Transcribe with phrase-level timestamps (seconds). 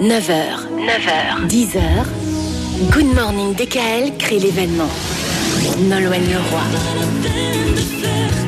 [0.00, 1.78] 9h, 9h, 10h,
[2.90, 4.88] Good Morning DKL crée l'événement.
[5.90, 6.62] Nolwenn Leroy.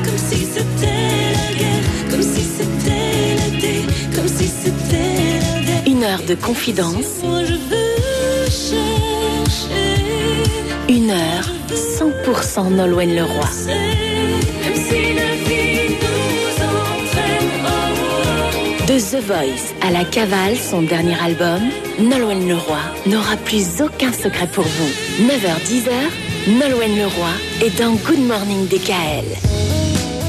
[0.03, 3.85] Comme si c'était la guerre, comme si c'était l'été,
[4.15, 5.83] comme si c'était la guerre.
[5.85, 7.21] Une heure de confidence,
[10.89, 14.12] une heure 100% Nolwenn Leroy.
[18.87, 21.61] De The Voice à la cavale, son dernier album,
[21.99, 25.25] Nolwenn Leroy n'aura plus aucun secret pour vous.
[25.27, 27.29] 9h-10h, Nolwenn Leroy
[27.61, 29.23] est dans Good Morning DKL.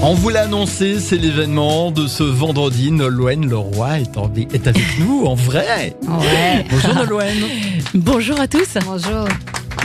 [0.02, 2.92] On vous l'a annoncé, c'est l'événement de ce vendredi.
[2.92, 5.96] Nolwenn Leroy est, en- est avec nous en vrai.
[6.02, 6.64] Ouais.
[6.70, 7.36] Bonjour Nolwenn.
[7.94, 8.68] Bonjour à tous.
[8.84, 9.26] Bonjour.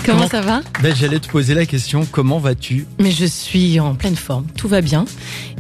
[0.05, 0.61] Comment, Comment- ça va?
[0.81, 2.85] Ben, J'allais te poser la question, comment vas-tu?
[2.99, 4.45] Mais je suis en pleine forme.
[4.55, 5.05] Tout va bien.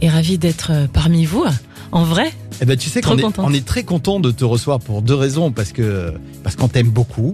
[0.01, 1.43] Et ravie d'être euh, parmi vous.
[1.91, 4.79] En vrai Eh ben, tu sais qu'on est, on est très content de te recevoir
[4.79, 5.51] pour deux raisons.
[5.51, 7.33] Parce que parce qu'on t'aime beaucoup.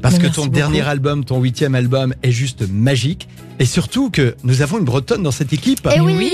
[0.00, 0.54] Parce que ton beaucoup.
[0.54, 3.28] dernier album, ton huitième album, est juste magique.
[3.58, 5.88] Et surtout que nous avons une bretonne dans cette équipe.
[5.94, 6.32] Eh oui, oui.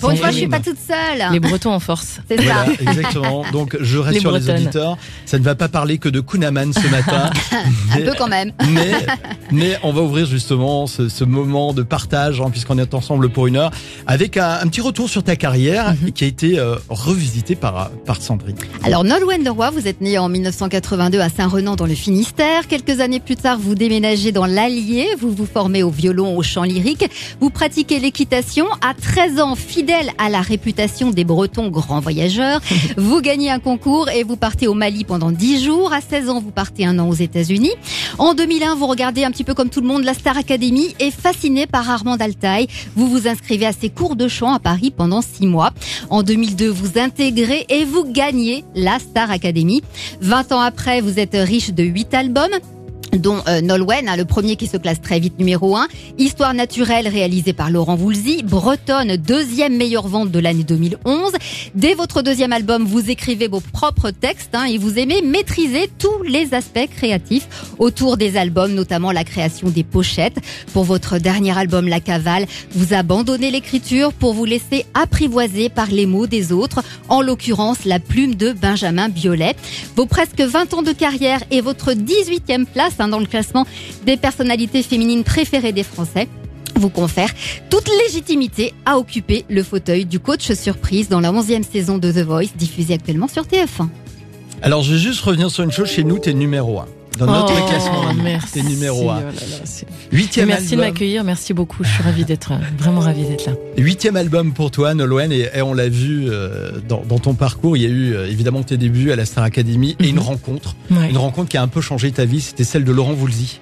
[0.00, 1.32] Pour une fois, je suis pas toute seule.
[1.32, 2.18] Les Bretons en force.
[2.28, 2.90] C'est Voilà, ça.
[2.90, 3.44] exactement.
[3.52, 4.56] Donc je Les rassure les, Bretonnes.
[4.56, 7.30] auditeurs, ça ne va pas parler que de Kunaman ce matin.
[7.52, 8.52] Un mais, peu quand même.
[8.70, 8.92] mais,
[9.52, 13.46] mais on va ouvrir justement ce, ce moment de partage, hein, puisqu'on est ensemble pour
[13.46, 13.70] une heure,
[14.06, 16.12] avec un, un petit retour sur ta carrière Mhm.
[16.12, 18.56] qui a été euh, revisité par, par Sandrine.
[18.84, 22.66] Alors, Nolwenn Leroy, vous êtes née en 1982 à Saint-Renan dans le Finistère.
[22.66, 25.08] Quelques années plus tard, vous déménagez dans l'Allier.
[25.18, 27.08] Vous vous formez au violon, au chant lyrique.
[27.40, 28.66] Vous pratiquez l'équitation.
[28.80, 32.62] À 13 ans, fidèle à la réputation des Bretons grands voyageurs,
[32.96, 35.92] vous gagnez un concours et vous partez au Mali pendant 10 jours.
[35.92, 37.72] À 16 ans, vous partez un an aux États-Unis.
[38.16, 41.10] En 2001, vous regardez un petit peu comme tout le monde la Star Academy et
[41.10, 45.20] fasciné par Armand Altaï, vous vous inscrivez à ses cours de chant à Paris pendant
[45.20, 45.72] 6 mois.
[46.08, 49.82] En 2002, vous intégrez et vous gagnez la Star Academy.
[50.22, 52.56] 20 ans après, vous êtes riche de 8 albums
[53.18, 57.08] dont euh, Nolwenn, hein, le premier qui se classe très vite numéro 1, Histoire naturelle
[57.08, 61.32] réalisée par Laurent Voulzy, Bretonne, deuxième meilleure vente de l'année 2011.
[61.74, 66.22] Dès votre deuxième album, vous écrivez vos propres textes hein, et vous aimez maîtriser tous
[66.22, 67.48] les aspects créatifs
[67.78, 70.38] autour des albums, notamment la création des pochettes.
[70.72, 76.06] Pour votre dernier album, La Cavale, vous abandonnez l'écriture pour vous laisser apprivoiser par les
[76.06, 79.54] mots des autres, en l'occurrence la plume de Benjamin Biolay.
[79.94, 83.66] Vos presque 20 ans de carrière et votre 18e place hein, dans le classement
[84.04, 86.28] des personnalités féminines préférées des Français
[86.74, 87.30] vous confère
[87.70, 92.18] toute légitimité à occuper le fauteuil du coach surprise dans la 11e saison de The
[92.18, 93.88] Voice diffusée actuellement sur TF1.
[94.62, 96.86] Alors je vais juste revenir sur une chose, chez nous, t'es numéro 1.
[97.18, 98.62] Dans notre Oh, classement, merci.
[98.62, 99.16] numéro 1.
[99.18, 99.32] Oh là là,
[99.64, 101.24] c'est- Huitième Merci de m'accueillir.
[101.24, 101.82] Merci beaucoup.
[101.82, 103.52] Je suis ravie d'être, euh, vraiment ravie d'être là.
[103.78, 107.76] Huitième album pour toi, Nolwenn, et, et on l'a vu euh, dans, dans ton parcours.
[107.76, 110.08] Il y a eu euh, évidemment tes débuts à la Star Academy et Mhm.
[110.10, 111.08] une rencontre, Ouais.
[111.10, 112.40] une rencontre qui a un peu changé ta vie.
[112.40, 113.60] C'était celle de Laurent Voulzy.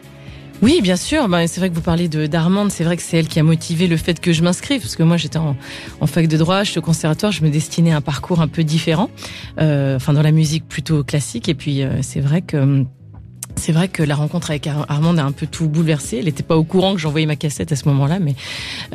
[0.62, 1.28] Oui, bien sûr.
[1.28, 2.70] Ben, c'est vrai que vous parlez de d'Armande.
[2.70, 5.02] C'est vrai que c'est elle qui a motivé le fait que je m'inscrive, parce que
[5.02, 5.56] moi j'étais en,
[6.00, 8.64] en fac de droit, j'étais au conservatoire, je me destinais à un parcours un peu
[8.64, 9.10] différent,
[9.60, 11.48] euh, enfin dans la musique plutôt classique.
[11.48, 12.86] Et puis euh, c'est vrai que hum,
[13.56, 16.18] c'est vrai que la rencontre avec Ar- Armande a un peu tout bouleversé.
[16.18, 18.34] Elle n'était pas au courant que j'envoyais ma cassette à ce moment-là, mais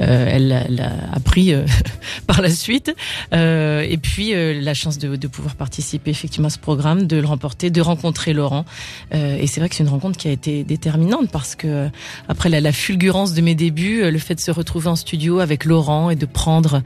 [0.01, 1.65] euh, elle l'a- appris euh,
[2.27, 2.93] par la suite.
[3.33, 7.17] Euh, et puis euh, la chance de, de pouvoir participer effectivement à ce programme, de
[7.17, 8.65] le remporter, de rencontrer Laurent.
[9.13, 11.89] Euh, et c'est vrai que c'est une rencontre qui a été déterminante parce que euh,
[12.27, 15.65] après la, la fulgurance de mes débuts, le fait de se retrouver en studio avec
[15.65, 16.81] Laurent et de prendre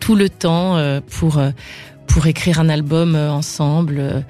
[0.00, 0.76] tout le temps
[1.08, 1.40] pour
[2.06, 4.20] pour écrire un album euh, ensemble, euh,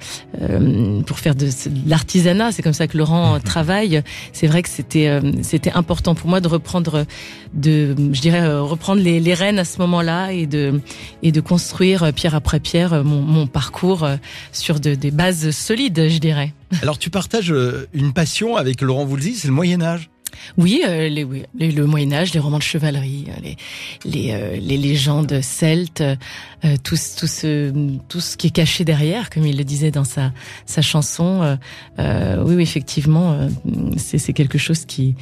[0.41, 4.01] euh, pour faire de, de l'artisanat, c'est comme ça que Laurent euh, travaille.
[4.31, 7.05] C'est vrai que c'était euh, c'était important pour moi de reprendre,
[7.53, 10.81] de je dirais euh, reprendre les, les rênes à ce moment-là et de
[11.23, 14.07] et de construire pierre après pierre mon, mon parcours
[14.51, 16.53] sur de, des bases solides, je dirais.
[16.81, 17.53] Alors tu partages
[17.93, 20.09] une passion avec Laurent Voulzy, c'est le Moyen Âge.
[20.57, 23.57] Oui, euh, les, oui, le Moyen Âge, les romans de chevalerie, euh, les
[24.05, 27.71] les, euh, les légendes celtes, euh, tout, ce-
[28.09, 30.31] tout ce qui est caché derrière, comme il le disait dans sa
[30.65, 31.41] sa chanson.
[31.43, 31.55] euh,
[31.99, 33.49] euh, oui, oui, effectivement,
[33.97, 35.15] c'est quelque chose qui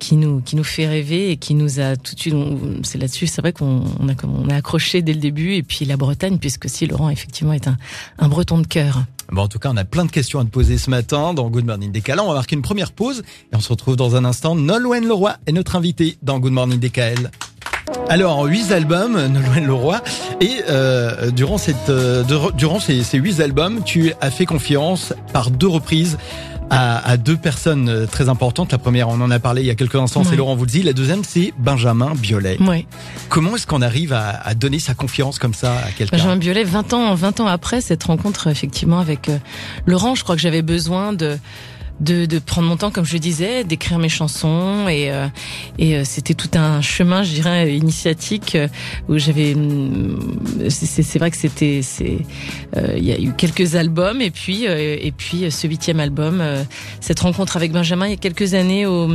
[0.00, 2.34] qui nous qui nous fait rêver et qui nous a tout de suite.
[2.82, 5.84] C'est là-dessus, c'est vrai qu'on on a on a accroché dès le début et puis
[5.84, 7.76] la Bretagne, puisque si Laurent effectivement est un
[8.18, 9.04] un Breton de cœur.
[9.30, 11.48] Bon, en tout cas, on a plein de questions à te poser ce matin dans
[11.50, 12.18] Good Morning DKL.
[12.18, 14.56] On va marquer une première pause et on se retrouve dans un instant.
[14.56, 17.30] Nolwenn Leroy est notre invité dans Good Morning DKL.
[18.08, 20.02] Alors, huit albums, Nolwenn Leroy.
[20.40, 22.24] Et euh, durant cette, euh,
[22.54, 26.18] durant ces huit albums, tu as fait confiance par deux reprises
[26.70, 28.72] à, à deux personnes euh, très importantes.
[28.72, 30.36] La première, on en a parlé il y a quelques instants, c'est.
[30.36, 30.82] Laurent Voulzy.
[30.82, 32.56] La deuxième, c'est Benjamin Biolay.
[32.62, 32.86] Ouais.
[33.28, 36.16] Comment est-ce qu'on arrive à, à donner sa confiance comme ça à quelqu'un?
[36.16, 39.38] Benjamin Biolay, 20 ans, 20 ans après cette rencontre, effectivement, avec euh,
[39.86, 41.36] Laurent, je crois que j'avais besoin de,
[42.00, 44.88] de, de prendre mon temps, comme je disais, d'écrire mes chansons.
[44.88, 45.26] Et, euh,
[45.78, 48.68] et euh, c'était tout un chemin, je dirais, initiatique euh,
[49.08, 50.18] où j'avais, hum,
[50.68, 51.80] c'est- vrai que c'était,
[52.76, 54.20] euh, il y a eu quelques albums.
[54.22, 56.42] Et puis et puis ce huitième album,
[57.00, 59.08] cette rencontre avec Benjamin il y a quelques années au,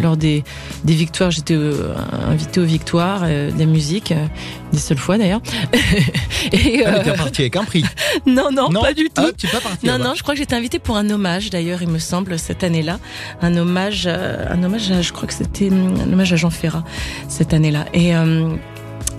[0.00, 0.44] lors des
[0.84, 1.94] des victoires, j'étais euh,
[2.28, 4.14] invité aux victoires de la musique,
[4.72, 5.40] des seules fois d'ailleurs.
[6.52, 7.84] et Ah, euh, t'es parti avec un prix.
[8.26, 9.10] non, non, pas du tout.
[9.16, 9.86] Ah, tu es pas parti.
[9.86, 10.04] Non, là-bas.
[10.04, 12.98] non, je crois que j'étais invitée pour un hommage, d'ailleurs, il me semble, cette année-là.
[13.42, 16.50] Un hommage, euh, un hommage à, je crois que c'était hum, un hommage à Jean
[16.50, 16.84] Ferrat,
[17.28, 17.86] cette année-là.
[17.94, 18.54] Et, euh,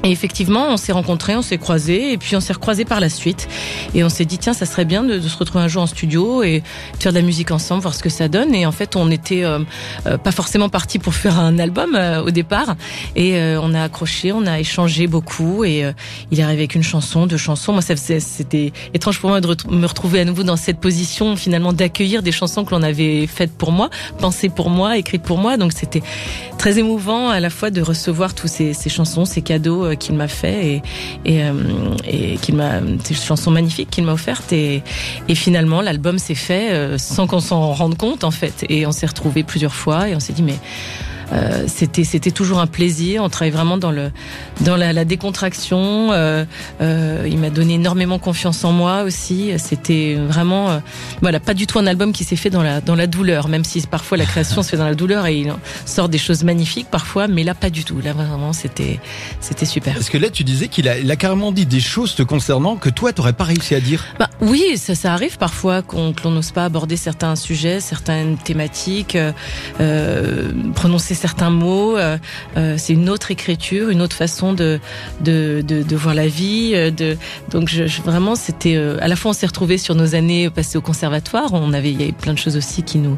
[0.04, 3.10] et effectivement, on s'est rencontrés, on s'est croisés, et puis on s'est recroisés par la
[3.10, 3.50] suite.
[3.94, 5.88] Et on s'est dit, tiens, ça serait bien de, de se retrouver un jour en
[5.88, 6.64] studio et
[7.00, 8.56] faire de la musique ensemble, voir ce que ça donne.
[8.56, 9.60] Et en fait, on était euh,
[10.06, 12.76] euh, pas forcément partis pour faire un album euh, au départ.
[13.16, 15.64] Et euh, on a accroché, on a échangé beaucoup.
[15.66, 15.92] Et euh,
[16.32, 17.74] il est arrivé avec une chanson, deux chansons.
[17.74, 22.24] Moi, c'était étrange pour moi de me retrouver à nouveau dans cette position, finalement, d'accueillir
[22.24, 25.58] des chansons que l'on avait faites pour moi, pensées pour moi, écrites pour moi.
[25.58, 26.04] Donc c'était
[26.58, 30.16] très émouvant à la fois de recevoir tous ces, ces chansons, ces cadeaux euh, qu'il
[30.16, 30.82] m'a fait et,
[31.26, 31.54] et, euh,
[32.08, 34.84] et qu'il m'a ces chansons magnifiques qu'il m'a offertes et,
[35.28, 38.66] et finalement l'album s'est fait euh, sans qu'on s'en rende compte en fait.
[38.70, 40.58] Et on s'est retrouvés plusieurs fois et on s'est dit mais
[41.34, 43.24] euh, c'était c'était toujours un plaisir.
[43.24, 44.12] On travaille vraiment dans le
[44.62, 46.12] dans la, la décontraction.
[46.12, 46.46] Euh,
[46.82, 49.52] euh, il m'a donné énormément confiance en moi aussi.
[49.58, 50.80] C'était vraiment euh,
[51.22, 53.64] voilà pas du tout un album qui s'est fait dans la dans la douleur, même
[53.64, 55.54] si parfois la création se fait dans la douleur et il
[55.86, 58.00] sort des choses magnifiques parfois, mais là pas du tout.
[58.02, 59.00] Là vraiment c'était
[59.40, 59.94] c'était super.
[59.94, 62.76] Parce que là, tu disais qu'il a, il a carrément dit des choses te concernant
[62.76, 64.06] que toi, t'aurais pas réussi à dire.
[64.20, 68.38] Bah, oui, ça, ça arrive parfois qu'on que l'on n'ose pas aborder certains sujets, certaines
[68.38, 69.18] thématiques,
[69.80, 71.98] euh, prononcer certains mots.
[71.98, 72.18] euh,
[72.58, 74.80] euh, c'est une autre écriture, une autre façon de
[75.22, 76.72] de, de, voir la vie.
[76.74, 77.18] euh, De,
[77.52, 77.72] donc
[78.06, 81.54] vraiment, c'était à la fois on s'est retrouvés sur nos années passées au conservatoire.
[81.54, 83.18] On avait il y avait plein de choses aussi qui nous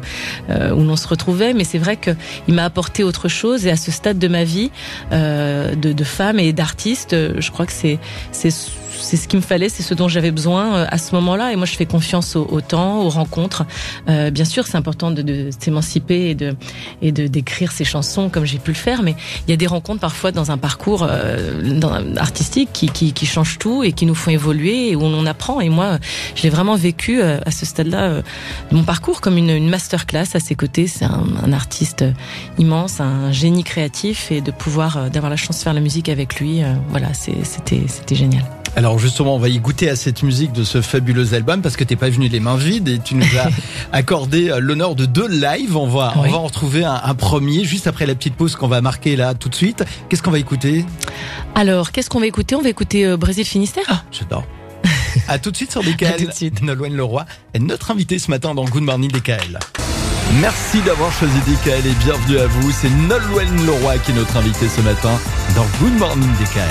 [0.49, 2.11] où l'on se retrouvait, mais c'est vrai que
[2.47, 3.65] il m'a apporté autre chose.
[3.65, 4.71] Et à ce stade de ma vie,
[5.11, 7.99] de, femme et d'artiste, je crois que c'est
[9.01, 11.51] c'est ce qu'il me fallait, c'est ce dont j'avais besoin euh, à ce moment-là.
[11.51, 13.65] Et moi, je fais confiance au, au temps, aux rencontres.
[14.09, 16.55] Euh, bien sûr, c'est important de, de s'émanciper et de
[17.01, 19.03] et de d'écrire ses chansons comme j'ai pu le faire.
[19.03, 19.15] Mais
[19.47, 23.25] il y a des rencontres parfois dans un parcours euh, dans- artistique qui, qui qui
[23.25, 25.61] changent tout et qui nous font évoluer et où on apprend.
[25.61, 25.97] Et moi,
[26.35, 28.21] je l'ai vraiment vécu euh, à ce stade-là euh,
[28.71, 30.87] de mon parcours comme une, une masterclass à ses côtés.
[30.87, 32.05] C'est un, un artiste
[32.57, 36.09] immense, un génie créatif et de pouvoir euh, d'avoir la chance de faire la musique
[36.09, 38.43] avec lui, euh, voilà, c'était c'était génial.
[38.75, 41.83] Alors justement, on va y goûter à cette musique de ce fabuleux album parce que
[41.83, 43.49] t'es pas venu les mains vides et tu nous as
[43.91, 45.75] accordé euh, l'honneur de deux lives.
[45.75, 46.31] On va, on Oui.
[46.31, 49.33] va en retrouver un, un premier juste après la petite pause qu'on va marquer là
[49.33, 49.83] tout de suite.
[50.09, 50.85] Qu'est-ce qu'on va écouter?
[51.53, 52.55] Alors, qu'est-ce qu'on va écouter?
[52.55, 54.05] On va écouter euh, Brésil Finistère.
[54.11, 54.45] J'adore.
[55.27, 56.07] À tout de suite sur DKL.
[56.07, 56.61] À tout de suite.
[56.61, 59.59] Nolwenn Leroy est notre invité ce matin dans Good Morning DKL.
[60.39, 62.71] Merci d'avoir choisi DKL et bienvenue à vous.
[62.71, 65.11] C'est Nolwenn Leroy qui est notre invité ce matin
[65.55, 66.61] dans Good Morning DKL.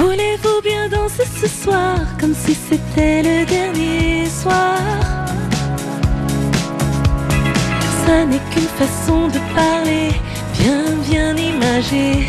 [0.00, 5.23] Voulez-vous bien danser ce soir comme si c'était le dernier soir?
[8.06, 10.10] Ça n'est qu'une façon de parler
[10.58, 12.28] bien bien imagée.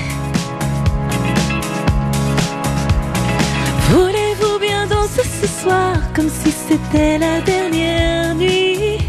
[3.89, 8.99] Voulez-vous bien danser ce soir comme si c'était la dernière nuit?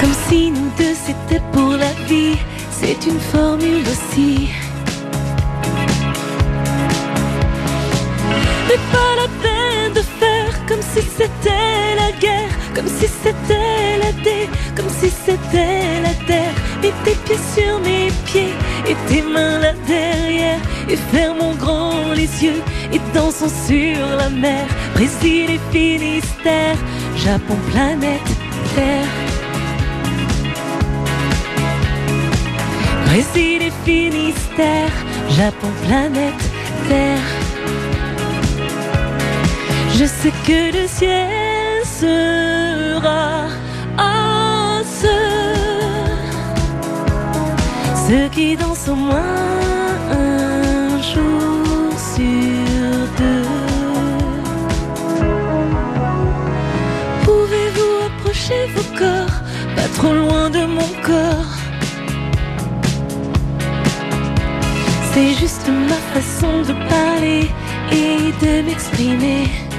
[0.00, 2.38] Comme si nous deux c'était pour la vie,
[2.70, 4.48] c'est une formule aussi.
[8.66, 9.59] Mais pas la peine
[10.70, 16.54] comme si c'était la guerre, comme si c'était l'été, comme si c'était la terre.
[16.84, 18.54] Et tes pieds sur mes pieds,
[18.86, 20.60] et tes mains là derrière.
[20.88, 22.62] Et fermons grand les yeux,
[22.92, 24.64] et dansons sur la mer.
[24.94, 26.76] Brésil et Finistère,
[27.16, 28.30] Japon, planète
[28.76, 29.12] Terre.
[33.06, 34.92] Brésil et Finistère,
[35.30, 36.44] Japon, planète
[36.88, 37.39] Terre.
[40.00, 43.48] Je sais que le ciel sera
[43.98, 45.16] à ce
[48.08, 49.36] Ceux qui dansent au moins
[50.10, 53.44] un jour sur deux.
[57.24, 59.38] Pouvez-vous approcher vos corps,
[59.76, 61.56] pas trop loin de mon corps?
[65.12, 67.50] C'est juste ma façon de parler
[67.92, 69.69] et de m'exprimer.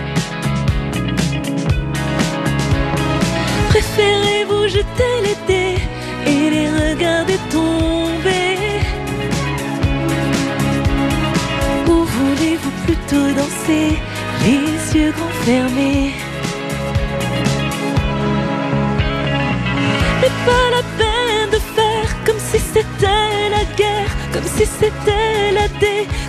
[3.71, 5.55] Préférez-vous jeter les
[6.27, 8.57] et les regarder tomber
[11.87, 13.97] Ou voulez-vous plutôt danser
[14.43, 16.11] les yeux grands fermés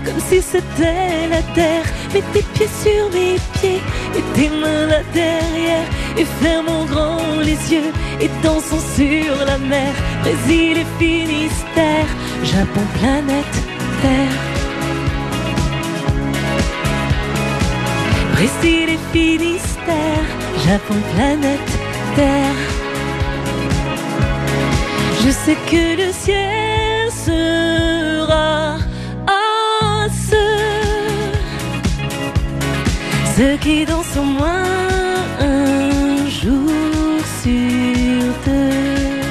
[0.04, 1.84] comme si c'était la terre.
[2.12, 3.80] Mets tes pieds sur mes pieds
[4.16, 5.86] et tes mains là derrière.
[6.16, 9.92] Et fermons grand les yeux et dansons sur la mer.
[10.22, 12.08] Brésil et Finistère,
[12.44, 13.56] Japon, planète
[14.02, 14.38] Terre.
[18.32, 20.26] Brésil et Finistère,
[20.66, 21.70] Japon, planète
[22.16, 22.60] Terre.
[25.24, 26.51] Je sais que le ciel
[33.36, 34.64] ceux qui dansent au moins
[35.40, 39.22] un jour sur deux.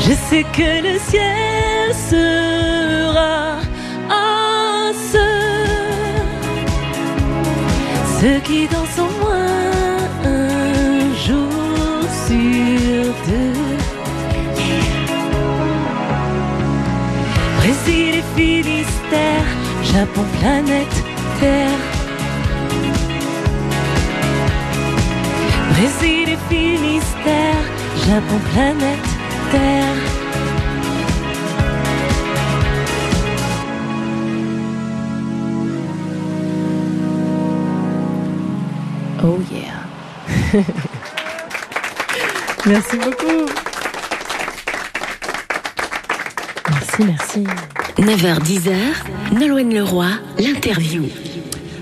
[0.00, 3.60] Je sais que le ciel sera
[4.10, 6.28] à ceux,
[8.20, 13.58] ceux qui dansent au moins un jour sur deux.
[17.58, 19.46] Brésil et Finistère,
[19.92, 21.07] Japon, planète
[21.40, 21.68] Terre.
[25.70, 27.62] Brésil et Finistère,
[28.06, 29.08] Japon, planète
[29.52, 29.94] Terre.
[39.22, 40.62] Oh yeah.
[42.66, 43.46] merci beaucoup.
[46.70, 47.44] Merci, merci.
[47.98, 50.06] 9h10h, Nolwenn Leroy,
[50.38, 51.27] l'interview.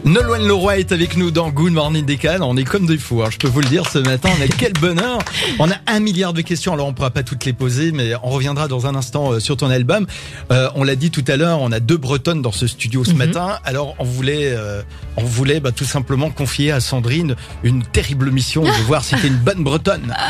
[0.06, 2.40] Nolwenn Leroy est avec nous dans Good Morning Décal.
[2.44, 4.28] On est comme des fous, hein, je peux vous le dire ce matin.
[4.38, 5.18] On a quel bonheur.
[5.58, 6.72] On a un milliard de questions.
[6.72, 9.56] Alors on pourra pas toutes les poser, mais on reviendra dans un instant euh, sur
[9.56, 10.06] ton album.
[10.52, 13.14] Euh, on l'a dit tout à l'heure, on a deux Bretonnes dans ce studio ce
[13.14, 13.58] matin.
[13.64, 14.80] Alors on voulait, euh,
[15.16, 17.34] on voulait bah, tout simplement confier à Sandrine
[17.64, 20.14] une terrible mission de voir si t'es une bonne Bretonne.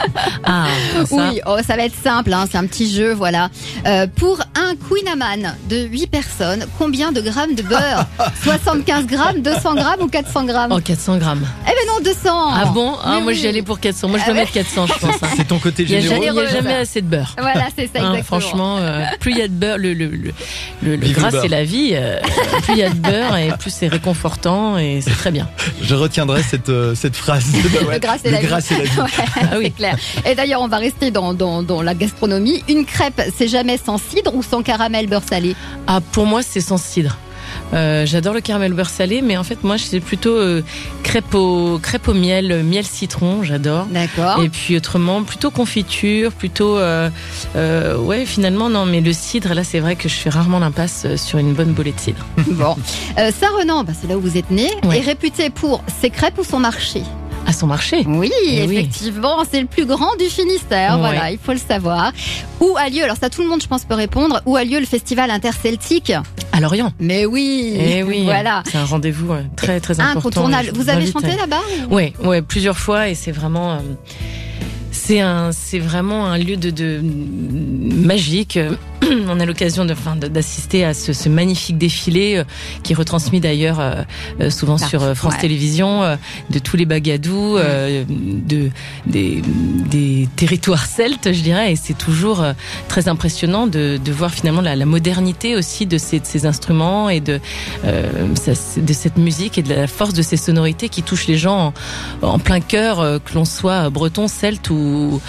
[0.48, 1.02] Ah, ça.
[1.10, 3.50] Oui, oh, ça va être simple, hein, c'est un petit jeu, voilà.
[3.84, 5.06] Euh, pour un Queen
[5.68, 8.06] de 8 personnes, combien de grammes de beurre?
[8.44, 11.46] 75 grammes, 200 grammes ou 400 grammes Oh, 400 grammes.
[11.64, 12.18] Eh ben non, 200
[12.54, 13.34] Ah bon ah, Moi, oui.
[13.34, 14.08] j'y allais pour 400.
[14.08, 14.40] Moi, je dois ouais.
[14.40, 15.22] mettre 400, je pense.
[15.22, 15.28] hein.
[15.36, 16.24] C'est ton côté Il n'y a, généreux.
[16.26, 17.34] jamais- il y a jamais assez de beurre.
[17.38, 18.22] Voilà, c'est ça, Hein, exactement.
[18.22, 20.06] franchement, euh, plus il y a de beurre, le, le,
[20.82, 21.90] le, gras c'est la vie.
[21.94, 22.20] euh,
[22.64, 25.48] plus il y a de beurre et plus c'est réconfortant et c'est très bien.
[25.82, 27.44] Je retiendrai cette euh, cette phrase.
[27.54, 28.46] Le gras, c'est la vie.
[28.60, 29.00] c'est la vie.
[29.00, 29.06] Ouais,
[29.36, 29.64] Ah oui.
[29.64, 29.96] c'est clair.
[30.24, 32.62] Et d'ailleurs, on va rester dans, dans, dans la gastronomie.
[32.68, 35.54] Une crêpe, c'est jamais sans cidre ou sans caramel beurre salé?
[35.86, 37.16] Ah, pour moi, c'est sans cidre.
[37.74, 40.62] Euh, J'adore le caramel beurre salé, mais en fait, moi, c'est plutôt euh,
[41.02, 43.86] crêpe au crêpe au miel, euh, miel citron, j'adore.
[43.86, 44.42] D'accord.
[44.42, 49.96] Et puis autrement, plutôt confiture, plutôt ouais, finalement non, mais le cidre, là, c'est vrai
[49.96, 52.24] que je fais rarement l'impasse sur une bonne bolée de cidre.
[52.56, 52.76] Bon.
[53.16, 54.98] Saint-Renan, bah, c'est là où vous êtes né, Ouais.
[54.98, 57.02] est réputé pour ses crêpes ou son marché?
[57.46, 58.04] À son marché.
[58.08, 58.76] Oui, Eh oui.
[58.76, 60.98] effectivement, c'est le plus grand du Finistère, Ouais.
[60.98, 62.12] voilà, il faut le savoir.
[62.60, 64.80] Où a lieu, alors ça tout le monde je pense peut répondre, où a lieu
[64.80, 66.12] le festival interceltique
[66.52, 66.92] À Lorient.
[66.98, 68.24] Mais oui, Eh oui.
[68.24, 68.62] voilà.
[68.70, 70.18] C'est un rendez-vous euh, très très important.
[70.18, 70.70] Incontournable.
[70.74, 73.74] Vous avez invite chanté à- là-bas ou- Ouais, ouais, plusieurs fois et c'est vraiment.
[73.74, 73.78] euh,
[74.96, 78.58] c'est un, c'est vraiment un lieu de, de magique.
[79.28, 82.44] On a l'occasion de, enfin, d'assister à ce, ce magnifique défilé euh,
[82.82, 84.02] qui est retransmis d'ailleurs euh,
[84.40, 85.40] euh, souvent Partout, sur France ouais.
[85.40, 86.16] Télévisions, euh,
[86.50, 88.70] de tous les bagadous, euh, de
[89.06, 89.42] des,
[89.90, 91.72] des territoires celtes, je dirais.
[91.72, 92.44] Et c'est toujours
[92.88, 97.08] très impressionnant de, de voir finalement la, la modernité aussi de ces, de ces instruments
[97.08, 97.38] et de
[97.84, 101.72] de cette musique et de la force de ces sonorités qui touchent les gens
[102.22, 105.20] en, en plein cœur, que l'on soit breton, celte ou, ou,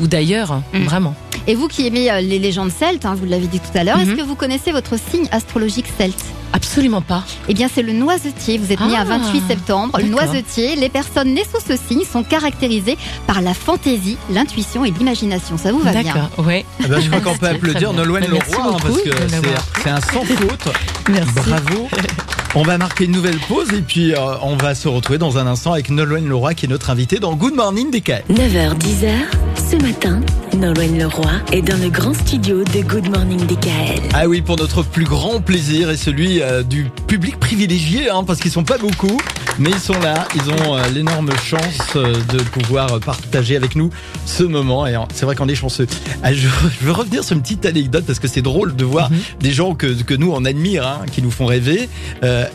[0.00, 0.84] ou d'ailleurs, Mm.
[0.84, 1.14] vraiment.
[1.46, 3.96] Et vous qui aimez euh, les légendes celtes, hein, vous l'avez dit tout à l'heure,
[3.98, 4.02] Mhm.
[4.10, 6.22] est-ce que vous connaissez votre signe astrologique celte?
[6.52, 7.24] Absolument pas.
[7.48, 8.56] Eh bien, c'est le noisetier.
[8.58, 9.98] Vous êtes né Ah, à 28 septembre.
[9.98, 12.96] Le noisetier, les personnes nées sous ce signe sont caractérisées
[13.26, 15.58] par la fantaisie, l'intuition et l'imagination.
[15.58, 16.02] Ça vous va bien?
[16.14, 16.64] D'accord, ouais.
[16.82, 17.92] Eh ben, je crois qu'on peut applaudir.
[17.92, 19.10] Nolwenn Leroy hein, parce que
[19.82, 20.68] c'est un sans faute.
[21.10, 21.32] Merci.
[21.34, 21.88] Bravo.
[22.60, 25.46] On va marquer une nouvelle pause et puis euh, on va se retrouver dans un
[25.46, 28.24] instant avec Nolwenn Leroy qui est notre invitée dans Good Morning DKL.
[28.28, 29.12] 9h10h,
[29.70, 30.20] Ce matin,
[30.58, 34.00] Nolwenn Leroy est dans le grand studio de Good Morning DKL.
[34.14, 38.40] Ah oui, pour notre plus grand plaisir et celui euh, du public privilégié, hein, parce
[38.40, 39.16] qu'ils sont pas beaucoup,
[39.58, 43.90] mais ils sont là, ils ont euh, l'énorme chance euh, de pouvoir partager avec nous
[44.26, 44.86] ce moment.
[44.86, 45.86] Et c'est vrai qu'on est chanceux.
[46.22, 49.10] Ah, je, je veux revenir sur une petite anecdote parce que c'est drôle de voir
[49.10, 49.18] Mhm.
[49.40, 51.88] des gens que, que nous on admire, hein, qui nous font rêver.
[52.24, 52.46] euh,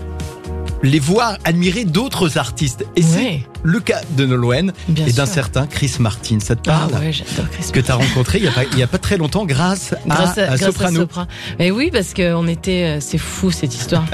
[0.83, 2.85] les voir admirer d'autres artistes.
[2.95, 6.39] Et c'est Ouais, le cas de Nolwenn bien et d'un certain Chris Martin.
[6.41, 8.47] Ça te Ah parle ouais, j'adore Chris Que tu as rencontré il y
[8.83, 10.97] a, pas, a très longtemps grâce, Grâce à, à, à grâce Soprano.
[10.97, 11.27] à Sopra.
[11.59, 14.05] Mais oui, parce qu'on était, euh, c'est fou cette histoire.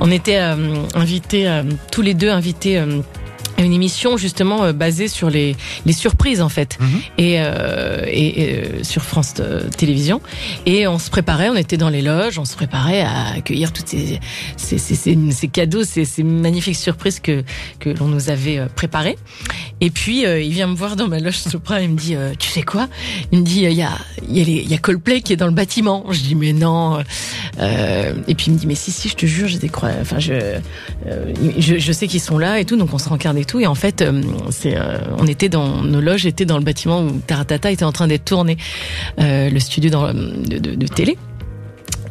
[0.00, 1.62] on était euh, invités, euh,
[1.92, 3.00] tous les deux invités euh,
[3.64, 7.00] une émission justement euh, basée sur les, les surprises en fait, Mhm.
[7.18, 10.20] et, euh, et, et, euh, sur France euh, Télévisions.
[10.66, 13.88] Et on se préparait, on était dans les loges, on se préparait à accueillir toutes
[13.88, 14.20] ces,
[14.56, 17.42] ces, ces, ces, ces cadeaux, ces, ces magnifiques surprises que
[17.80, 19.16] que l'on nous avait préparées.
[19.80, 22.32] Et puis euh, il vient me voir dans ma loge Sopra et me dit, euh,
[22.38, 22.88] tu sais quoi?
[23.32, 23.90] Il me dit, il y a
[24.28, 26.04] il y a, les- il y a Coldplay qui est dans le bâtiment.
[26.10, 26.98] Je dis mais non.
[27.60, 29.90] Euh, et puis il me dit mais si si je te jure j'ai des croix.
[30.00, 33.36] Enfin je, euh, je je sais qu'ils sont là et tout donc on se regarde
[33.38, 34.22] et et en fait euh,
[34.66, 38.06] euh, on était dans nos loges étaient dans le bâtiment où Taratata était en train
[38.06, 38.58] d'être tourné
[39.18, 41.16] euh, le studio de télé.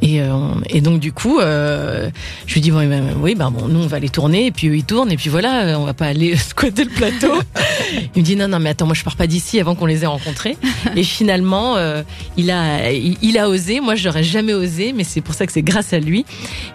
[0.01, 0.29] Et, euh,
[0.69, 2.09] et donc du coup, euh,
[2.45, 4.67] je lui dis bon, ben, oui, ben bon, nous on va aller tourner et puis
[4.67, 7.33] eux ils tournent et puis voilà, euh, on va pas aller squatter le plateau.
[8.15, 10.03] il me dit non non mais attends, moi je pars pas d'ici avant qu'on les
[10.03, 10.57] ait rencontrés.
[10.95, 12.03] Et finalement, euh,
[12.37, 13.79] il a il, il a osé.
[13.79, 16.25] Moi j'aurais jamais osé, mais c'est pour ça que c'est grâce à lui.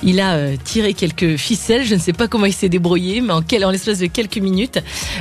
[0.03, 1.85] Il a euh, tiré quelques ficelles.
[1.85, 4.39] Je ne sais pas comment il s'est débrouillé, mais en, quel, en l'espace de quelques
[4.39, 4.81] minutes,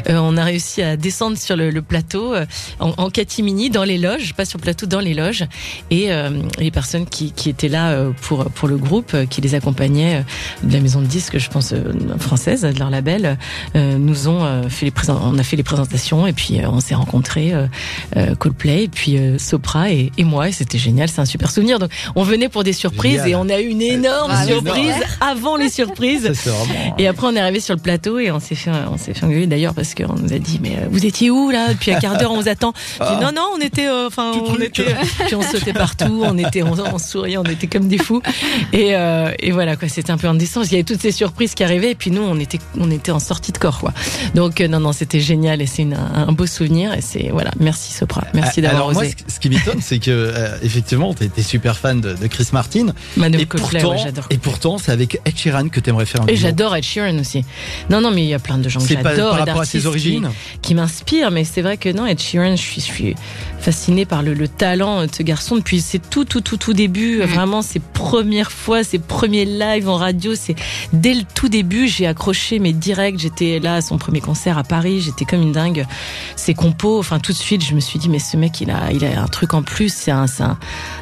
[0.09, 2.45] euh, on a réussi à descendre sur le, le plateau euh,
[2.79, 5.45] en, en catimini dans les loges, pas sur le plateau, dans les loges.
[5.89, 9.41] Et euh, les personnes qui, qui étaient là euh, pour pour le groupe, euh, qui
[9.41, 11.83] les accompagnaient euh, de la maison de disques, je pense euh,
[12.19, 13.37] française, de leur label,
[13.75, 16.79] euh, nous ont euh, fait les on a fait les présentations et puis euh, on
[16.79, 17.67] s'est rencontrés, euh,
[18.17, 21.51] euh, Coldplay et puis euh, Sopra et, et moi et c'était génial, c'est un super
[21.51, 21.79] souvenir.
[21.79, 23.29] Donc on venait pour des surprises Génial.
[23.29, 26.31] et on a eu une énorme Ah, surprise avant les surprises.
[26.33, 26.95] Ça, vraiment...
[26.97, 29.25] Et après, on est arrivé sur le plateau et on s'est fait, on s'est fait
[29.25, 31.69] engueuler d'ailleurs parce qu'on nous a dit, mais euh, vous étiez où là?
[31.73, 32.73] Depuis un quart d'heure, on vous attend.
[32.99, 34.79] Dit, non, non, on était, euh, enfin, on truc.
[34.79, 34.95] était,
[35.25, 38.21] puis on sautait partout, on était, on, on souriait, on était comme des fous.
[38.73, 40.63] Et, euh, et voilà quoi, c'était un peu indécent.
[40.63, 43.11] Il y avait toutes ces surprises qui arrivaient et puis nous, on était, on était
[43.11, 43.93] en sortie de corps quoi.
[44.35, 47.51] Donc euh, non, non, c'était génial et c'est un, un beau souvenir et c'est voilà,
[47.59, 49.15] merci Sopra, merci Ah, d'avoir Alors moi, osé.
[49.27, 52.87] ce qui m'étonne, c'est que euh, effectivement, t'es t'es super fan de, de Chris Martin,
[53.17, 56.35] Manu et pourtant, ouais, et pourtant, c'est avec Ed Sheeran que t'aimerais faire un Et
[56.35, 57.43] j'adore Ed Sheeran aussi.
[57.89, 59.31] Non, non, mais il y a plein de gens que C'est j'adore.
[59.37, 60.29] par rapport à ses d'artistes qui- origines.
[60.61, 63.15] qui m'inspire, mais c'est vrai que non, Ed Sheeran, je suis, je suis
[63.59, 67.19] fascinée par le, le talent de ce garçon depuis ses tout, tout, tout, tout début.
[67.19, 67.25] Mm.
[67.25, 70.55] Vraiment, ses premières fois, ses premiers lives en radio, c'est
[70.91, 73.17] dès le tout début, j'ai accroché mes directs.
[73.17, 75.85] J'étais là à son premier concert à Paris, j'étais comme une dingue.
[76.35, 78.91] Ses compos, enfin tout de suite, je me suis dit, mais ce mec, il a,
[78.91, 79.93] il a un truc en plus.
[79.93, 80.57] C'est un, un,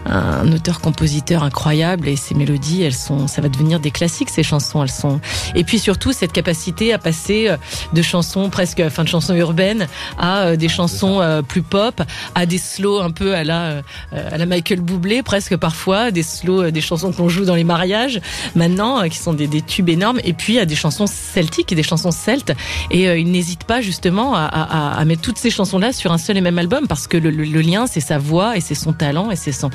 [0.06, 4.30] un auteur-compositeur incroyable et ses mélodies, elles sont, ça va devenir des classiques.
[4.30, 5.20] Ces chansons, elles sont.
[5.56, 7.58] Et puis surtout cette capacité à passer euh,
[7.94, 9.88] de chansons presque, enfin de chansons urbaines
[10.20, 12.02] à euh, des chansons euh, plus pop,
[12.36, 16.59] à des slows un peu à la à la Michael Bublé presque parfois, des slows,
[16.62, 18.20] euh, des chansons qu'on joue dans les mariages
[18.56, 21.76] maintenant, euh, qui sont des, des tubes énormes, et puis à des chansons celtiques et
[21.76, 22.54] des chansons celtes.
[22.92, 26.18] Et euh, il n'hésite pas justement à, à, à mettre toutes ces chansons-là sur un
[26.18, 28.76] seul et même album parce que le, le- le lien, c'est sa voix et c'est
[28.76, 29.70] son talent et c'est son,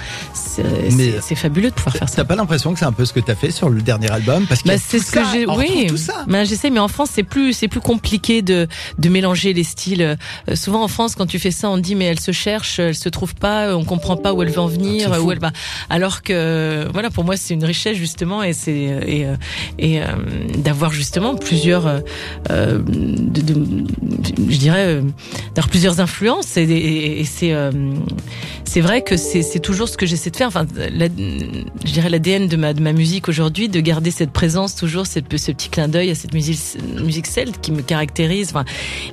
[1.21, 2.17] c'est fabuleux de pouvoir faire ça.
[2.17, 4.47] T'as pas l'impression que c'est un peu ce que t'as fait sur le dernier album?
[4.47, 5.47] Parce y Bah, c'est ce que j'ai.
[5.47, 6.25] Oui, tout ça.
[6.29, 8.69] bah, j'essaie, mais en France c'est plus c'est plus compliqué de
[8.99, 10.03] de mélanger les styles.
[10.49, 12.95] Euh, souvent en France, quand tu fais ça, on dit mais elle se cherche, elle
[12.95, 15.27] se trouve pas, on comprend pas où elle veut en venir, C'est fou.
[15.27, 15.51] où elle va.
[15.91, 16.33] Alors que
[16.93, 18.73] voilà, pour moi c'est une richesse justement et c'est
[19.07, 19.35] et euh,
[19.83, 20.07] euh,
[20.59, 23.85] d'avoir justement plusieurs euh, de, de-
[24.49, 25.03] je dirais euh,
[25.55, 27.71] d'avoir plusieurs influences et, et- et c'est euh,
[28.65, 30.49] c'est vrai que c'est toujours ce que j'essaie de faire.
[30.49, 35.07] Enfin, je dirais l'ADN de ma de ma musique aujourd'hui, de garder cette présence toujours,
[35.07, 36.59] cette, ce petit clin d'œil à cette musique
[37.01, 38.65] musique celte qui me caractérise, enfin,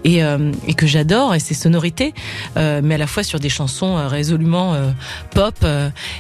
[0.04, 0.22] et
[0.68, 2.14] et que j'adore et ses sonorités,
[2.56, 4.76] mais à la fois sur des chansons résolument
[5.36, 5.56] pop.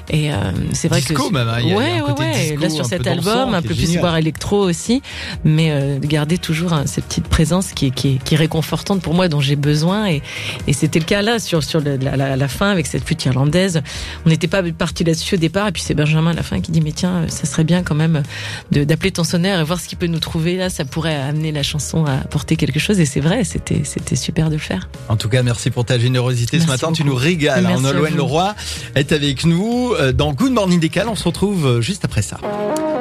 [0.10, 0.30] et
[0.73, 2.31] c'est vrai que même, hein, il y a- ouais un côté ouais.
[2.51, 5.01] disco Là sur cet album, un peu plus voire électro aussi,
[5.43, 8.37] mais euh, de garder toujours hein, cette petite présence qui est, qui est qui est
[8.37, 10.21] réconfortante pour moi, dont j'ai besoin et
[10.67, 13.23] et c'était le cas là sur sur le- la, la, la fin avec cette flûte
[13.25, 13.81] irlandaise.
[14.25, 16.71] On n'était pas parti là-dessus au départ et puis c'est Benjamin à la fin qui
[16.71, 18.23] dit mais tiens ça serait bien quand même
[18.71, 20.69] d'appeler ton sonnaire et voir ce qu'il peut nous trouver là.
[20.69, 24.53] Ça pourrait amener la chanson à apporter quelque chose et c'est vrai c'était super de
[24.55, 24.89] le faire.
[25.09, 26.93] En tout cas, merci pour ta générosité ce Merci matin.
[26.93, 27.63] Tu nous régales.
[27.63, 27.89] Merci Hein.
[27.89, 28.15] à Nolwenn.
[28.15, 28.55] Leroy
[28.95, 31.07] est avec nous euh, dans Good Morning Décal.
[31.07, 32.38] On se retrouve euh, juste après ça.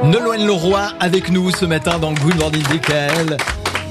[0.05, 3.39] Nolwenn Leroy avec nous ce matin dans Good Morning Décal.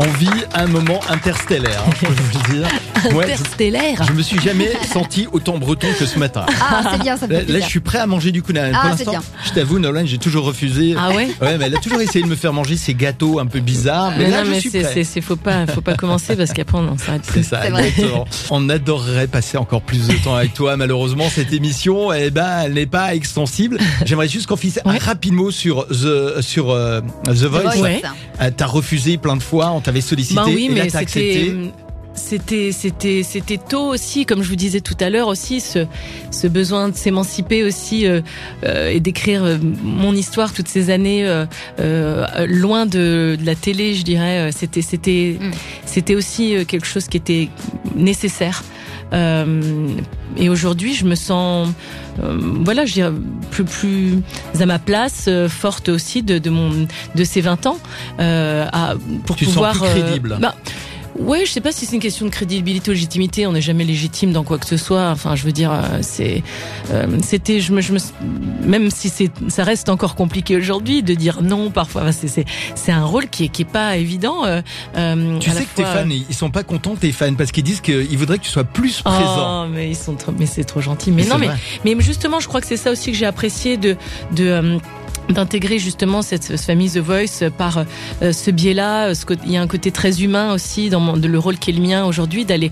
[0.01, 2.67] On vit un moment interstellaire, hein, je peux vous le dire.
[3.15, 4.03] Ouais, je- Interstellaire.
[4.07, 6.45] je me suis jamais senti autant breton que ce matin.
[6.61, 8.71] Ah, c'est bien, ça me Là, fait là, je suis prêt à manger du kunal.
[8.73, 9.21] Ah, Pour c'est l'instant, bien.
[9.45, 10.95] je t'avoue, Nolan, j'ai toujours refusé.
[10.97, 13.45] Ah ouais Ouais, mais elle a toujours essayé de me faire manger ces gâteaux un
[13.45, 14.11] peu bizarres.
[14.17, 15.03] Mais, Mais là, non, je mais suis prêt.
[15.03, 17.43] c'est, faut pas, faut pas commencer parce qu'après on s'arrête C'est plus.
[17.43, 18.25] ça, C'est exactement.
[18.51, 20.75] On adorerait passer encore plus de temps avec toi.
[20.77, 23.77] Malheureusement, cette émission, eh ben, elle n'est pas extensible.
[24.05, 24.97] J'aimerais juste qu'on fasse un Ouais.
[24.97, 27.61] rapide mot sur The, sur euh, The Voice.
[27.75, 27.81] Voice.
[27.81, 28.01] Ouais.
[28.41, 30.35] Euh, T'as refusé plein de fois, on t'avait sollicité.
[30.35, 31.31] Ben oui, et là, mais t'as c'était.
[31.31, 31.71] accepté.
[32.15, 35.85] C'était, c'était, c'était tôt aussi, comme je vous disais tout à l'heure aussi, ce,
[36.31, 38.19] ce besoin de s'émanciper aussi euh,
[38.65, 41.45] euh, et d'écrire euh, mon histoire toutes ces années euh,
[41.79, 44.49] euh, loin de, de la télé, je dirais.
[44.51, 45.51] C'était, c'était, Mm.
[45.85, 47.47] c'était aussi quelque chose qui était
[47.95, 48.63] nécessaire.
[49.13, 49.87] Euh,
[50.35, 51.69] et aujourd'hui, je me sens,
[52.63, 53.11] voilà, je dirais
[53.51, 54.17] plus plus
[54.59, 57.77] à ma place, euh, forte aussi de, de mon de ces 20 ans,
[58.19, 58.93] euh, à,
[59.25, 59.73] pour Tu te sens pouvoir.
[59.73, 60.37] plus euh, crédible.
[60.41, 60.55] bah,
[61.19, 63.45] Ouais, je sais pas si c'est une question de crédibilité ou légitimité.
[63.45, 65.09] On n'est jamais légitime dans quoi que ce soit.
[65.09, 66.43] Enfin, je veux dire, euh, c'est,
[66.91, 67.99] euh, c'était, je me, je me,
[68.63, 72.03] même si c'est, ça reste encore compliqué aujourd'hui de dire non parfois.
[72.03, 74.45] Enfin, c'est, c'est, c'est un rôle qui est, qui est pas évident.
[74.45, 74.61] euh,
[74.95, 77.63] euh, Tu sais que tes fois, fans, ils sont pas contents, tes fans, parce qu'ils
[77.63, 79.65] disent qu'ils voudraient que tu sois plus présent.
[79.65, 81.11] Oh, mais ils sont trop, mais c'est trop gentil.
[81.11, 81.49] Mais non, mais,
[81.83, 83.97] mais justement, je crois que c'est ça aussi que j'ai apprécié de,
[84.35, 84.77] de, euh,
[85.29, 87.85] d'intégrer justement cette, famille The Voice par
[88.21, 89.13] euh, ce biais-là.
[89.25, 91.81] Côté- Il y a un côté très humain aussi dans le rôle qui est le
[91.81, 92.71] mien aujourd'hui, d'aller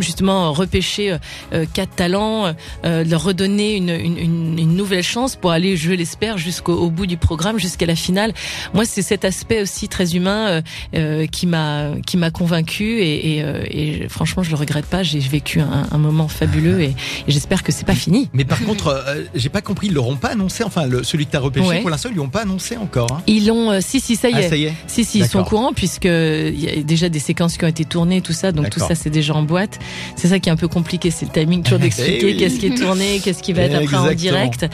[0.00, 1.16] justement repêcher
[1.52, 6.74] euh, quatre talents, euh, de leur redonner une, nouvelle chance pour aller, je l'espère, jusqu'au
[6.74, 8.32] au bout du programme, jusqu'à la finale.
[8.72, 10.62] Moi, c'est cet aspect aussi très humain euh,
[10.94, 15.02] euh, qui m'a qui m'a convaincu et, euh, franchement, je le regrette pas.
[15.02, 16.94] J'ai vécu un, moment fabuleux et,
[17.28, 18.28] j'espère que c'est pas fini.
[18.32, 20.64] Mais par contre, euh, j'ai pas compris, ils l'auront pas annoncé.
[20.64, 21.80] Enfin, celui que t'as repêché, Ouais.
[21.80, 23.08] pour l'instant, ils lui ont pas annoncé encore.
[23.12, 23.22] hein.
[23.26, 24.48] Ils l'ont, euh, si si ça y Ah, est.
[24.48, 24.74] ça y est.
[24.86, 27.68] Si, si, ils sont au courant puisque il y a déjà des séquences qui ont
[27.68, 29.78] été tournées, tout ça, donc tout ça c'est déjà en boîte.
[30.16, 32.36] C'est ça qui est un peu compliqué, c'est le timing toujours d'expliquer Eh oui.
[32.36, 34.14] qu'est-ce qui est tourné, qu'est-ce qui va être après en Exactement.
[34.16, 34.66] direct.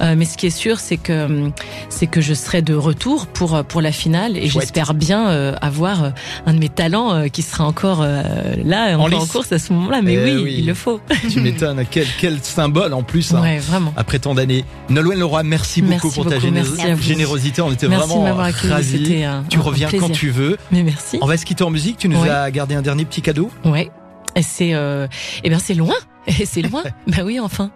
[0.00, 1.50] Euh, mais ce qui est sûr, c'est que
[1.88, 5.54] c'est que je serai de retour pour euh, pour la finale et j'espère bien euh,
[5.60, 6.10] avoir euh,
[6.46, 9.72] un de mes talents euh, qui sera encore là, En encore en course à ce
[9.72, 10.00] moment-là.
[10.02, 10.54] Mais Eh oui, oui.
[10.58, 11.00] il le faut.
[11.30, 11.84] tu m'étonnes.
[11.90, 13.32] Quel, quel symbole en plus.
[13.34, 13.40] hein.
[13.42, 13.92] Ouais, vraiment.
[13.96, 14.64] Après tant d'années.
[14.90, 17.62] Nolwenn Leroy, merci beaucoup Merci pour ta géné- générosité.
[17.62, 18.72] On était Merci de vraiment m'avoir accueilli.
[18.72, 19.24] ravis.
[19.24, 20.06] Un, Tu un reviens plaisir.
[20.08, 20.56] quand tu veux.
[20.70, 21.18] Mais merci.
[21.20, 21.98] On va se quitter en musique.
[21.98, 22.28] Tu nous Ouais.
[22.30, 23.50] as gardé un dernier petit cadeau.
[23.64, 23.90] Ouais.
[24.36, 25.06] Et c'est, euh,
[25.44, 25.94] eh bien, c'est loin.
[26.26, 26.82] Et c'est loin.
[27.06, 27.70] bah oui, enfin.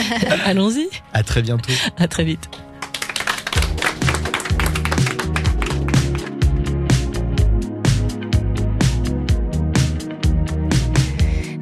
[0.46, 0.88] Allons-y.
[1.12, 1.72] À très bientôt.
[1.98, 2.48] À très vite.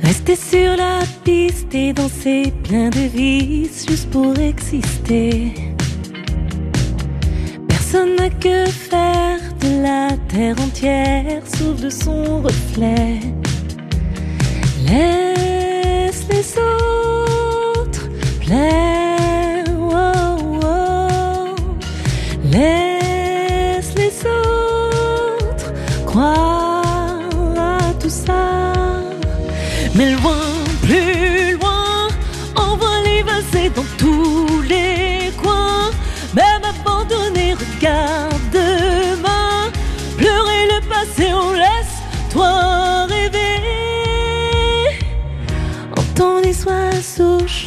[0.02, 5.52] Rester sur la piste et danser plein de vices juste pour exister.
[7.96, 13.20] Personne que faire de la terre entière sauf de son reflet.
[14.86, 18.08] Laisse les autres
[18.40, 18.95] plaire.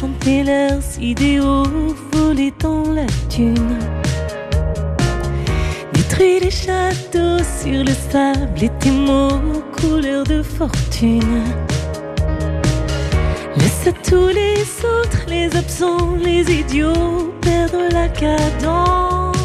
[0.00, 1.64] Chanter leurs idéaux,
[2.12, 3.78] voler dans la dune.
[5.92, 11.42] Détruis les châteaux sur le sable et tes mots couleur de fortune.
[13.58, 14.62] Laisse à tous les
[14.96, 19.38] autres, les absents, les idiots, perdre la cadence.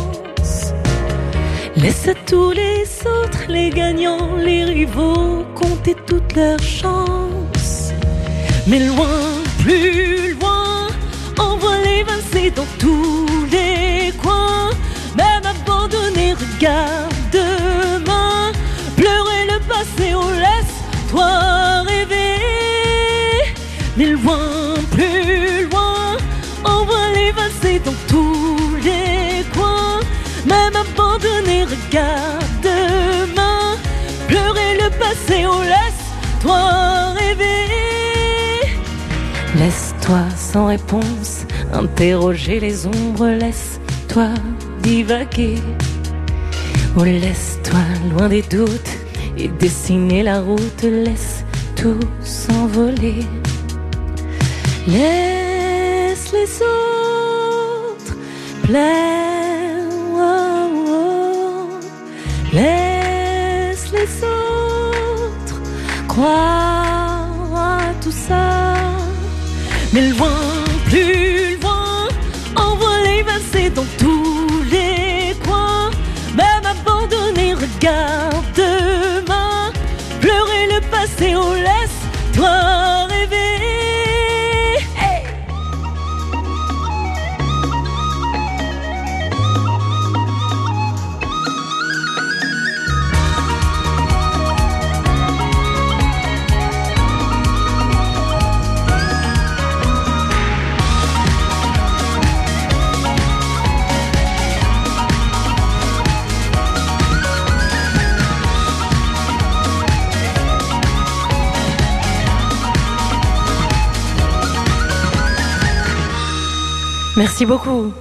[1.75, 7.91] Laisse à tous les autres, les gagnants, les rivaux, compter toutes leurs chances.
[8.67, 9.19] Mais loin,
[9.59, 10.24] plus
[12.05, 14.69] valser dans tous les coins.
[15.15, 18.51] Même abandonné, regarde demain.
[18.95, 20.75] Pleurer le passé, on laisse
[21.09, 22.39] toi rêver.
[23.97, 26.17] Mais loin, plus loin,
[26.63, 29.99] envoie les valser dans tous les coins.
[30.45, 33.77] Même abandonné, regarde demain.
[34.27, 36.03] Pleurer le passé, on laisse
[36.41, 37.65] toi rêver.
[39.55, 44.29] Laisse-toi sans réponse interroger les ombres, laisse-toi
[44.81, 45.57] divaguer.
[46.97, 47.79] Oh, laisse-toi
[48.11, 48.97] loin des doutes
[49.37, 51.43] et dessiner la route, laisse
[51.75, 53.25] tout s'envoler.
[54.87, 58.17] Laisse les autres
[58.63, 59.87] plaire.
[60.13, 61.69] oh, oh.
[62.53, 64.07] Laisse les
[66.07, 68.75] croire à tout ça.
[69.93, 70.54] Mais loin,
[73.63, 75.89] dans tous les coins.
[76.35, 79.71] Même abandonné, regarde demain.
[80.19, 83.14] Pleurer le passé, oh laisse-toi rêver.
[117.15, 117.91] Merci beaucoup.